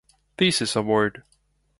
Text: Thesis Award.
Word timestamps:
Thesis 0.35 0.75
Award. 0.75 1.21